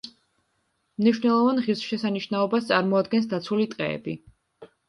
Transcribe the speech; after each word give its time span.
მნიშვნელოვან 1.01 1.61
ღირსშესანიშნაობას 1.67 2.67
წარმოადგენს 2.71 3.31
დაცული 3.35 3.73
ტყეები. 3.75 4.19